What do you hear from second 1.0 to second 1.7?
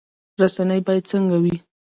څنګه وي؟